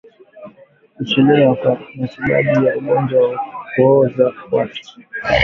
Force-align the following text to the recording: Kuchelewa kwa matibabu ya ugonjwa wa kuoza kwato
Kuchelewa 0.97 1.55
kwa 1.55 1.79
matibabu 1.95 2.65
ya 2.65 2.77
ugonjwa 2.77 3.29
wa 3.29 3.39
kuoza 3.75 4.31
kwato 4.31 4.93